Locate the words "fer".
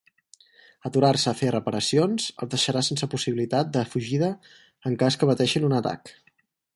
1.41-1.49